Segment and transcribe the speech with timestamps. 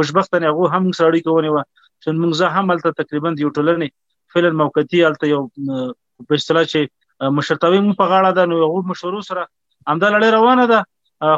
[0.00, 3.94] خوشبختانه هغه هم سړی کوونی و چې موږ زه هم تقریبا د یو ټولنې
[4.34, 5.40] فعلا موقتی الته یو
[6.28, 9.42] په اصطلاح چې مشرتوی مو په غاړه ده نو یو مشورو سره
[9.90, 10.80] همدا لړۍ روانه ده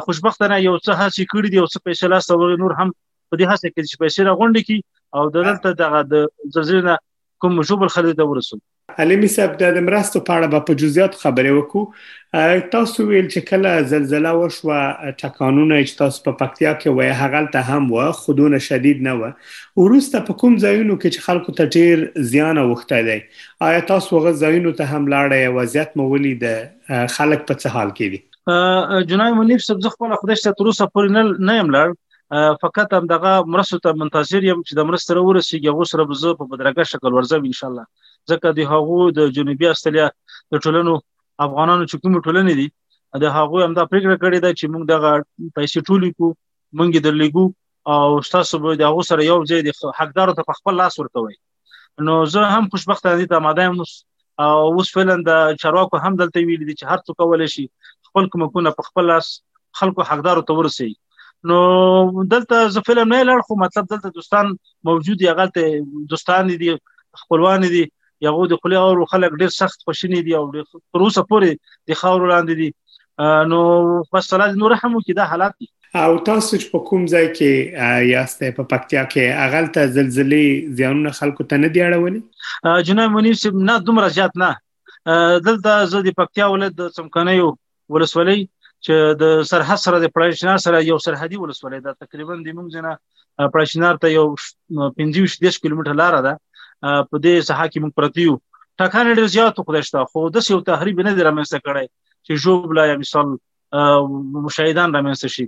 [0.05, 2.33] خوشبختانه یو څه هڅه کړې دي او څه پیسې لاس ته
[2.63, 2.89] نور هم
[3.29, 4.77] په دې هڅه کې چې پیسې راغونډي کی
[5.17, 6.13] او دلته دغه د
[6.55, 6.93] زلزلې
[7.41, 8.59] کوم مشوب الخلیده ورسول
[8.97, 14.31] علي صاحب د مرستو په اړه په جزئیات خبرې وکړو تاسو ویل چې کله زلزلہ
[14.39, 19.13] وشو ټکانونه چې تاسو په پکتیا کې وای هغه ته هم و خودونه شدید نه
[19.19, 19.29] و
[19.83, 23.19] ورسته په کوم ځایونو کې چې خلکو ته ډیر زیان وخته دی
[23.69, 28.15] آیا تاسو غو ځایونو ته هم لاړې وضعیت مو ولید خلک په څه حال کې
[28.15, 33.07] دي جنای منیف سبزخ په خدای ته تر اوسه پر نه یم لړ فقط هم
[33.15, 37.17] دغه مرستو ته منتظر یم چې د مرستو ورسیږي غوسره به زه په بدرګه شکل
[37.19, 37.91] ورزم ان شاء الله
[38.31, 40.07] ځکه د هغو د جنوبي استرالیا
[40.55, 40.93] د ټولنو
[41.45, 42.67] افغانانو چې کوم ټولنې دي
[43.25, 45.09] د هغو هم دا پریکړه کړې ده چې موږ دغه
[45.57, 46.25] پیسې ټولې کو
[46.77, 47.45] موږ درلګو
[47.93, 51.37] او تاسو به د هغو سره یو ځای د حقدارو ته خپل لاس ورکوي
[52.07, 53.77] نو زه هم خوشبخته دي ته ماده هم
[54.43, 57.63] او اوس فعلا د چارواکو هم دلته ویل دي چې هر څوک کولای شي
[58.09, 59.31] خپل کومونه په خپل لاس
[59.79, 60.87] خلکو حقدارو ته ورسي
[61.49, 61.57] نو
[62.35, 64.53] دلته ز فلم نه لړ خو مطلب دلته دوستان
[64.89, 65.81] موجود یغه ته
[66.13, 66.71] دوستان دي
[67.23, 67.83] خپلوان دي
[68.27, 72.25] یغو د خولي اور خلک ډیر سخت خوشینه دي او تر اوسه پورې د خاور
[72.31, 75.69] لاندې دي نو بس الله دې نور رحم وکړي دا حالات دي
[75.99, 81.13] او تاسو چې په کوم ځای کې یاست په پکتیا کې اغل ته زلزلې زیانونه
[81.21, 84.51] خلکو ته نه دی اړولې جناب منیب صاحب نه دومره زیات نه
[85.49, 87.47] دلته زه د پکتیا ولایت د څمکنیو
[87.95, 92.77] ولسوالۍ چې د سرحد سره د پړشنار سره یو سرحدي ولسوالۍ ده تقریبا د موږ
[92.77, 92.93] جنا
[93.55, 94.27] پړشنار ته یو
[94.99, 96.37] 25 کیلومتر لار ده
[96.81, 98.35] په دې ساحه کې موږ پرتیو
[98.81, 102.95] ټاکنه ډیر زیات خو دشته خو د سیو تحریب نه درمسته کړي چې جوبلا یا
[103.03, 105.47] مثال مشاهدان رامنځته شي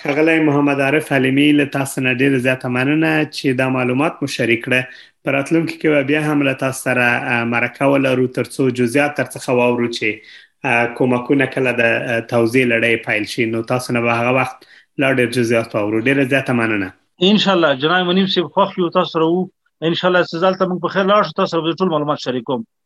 [0.01, 4.63] خغلی محمد عارف حلیمی له تاسو نه ډیر زیاته مننه چې دا معلومات مو شریک
[4.65, 9.89] کړه پر اتلونکو کې بیا هم له تاسو سره مرکه ولرو ترڅو جزئیات ترڅخه واورو
[9.97, 11.89] چې کومکونه کله د
[12.33, 14.69] توزیع لړۍ فایل شي نو تاسو نه به هغه وخت
[15.05, 16.93] لا ډیر جزئیات واورو ډیر زیاته مننه
[17.31, 19.41] ان شاء الله جناب منیم سی خوښ یو تاسو ورو
[19.89, 22.69] ان شاء الله سزال ته موږ په خیر لاړ شو تاسو ټول معلومات شریکوم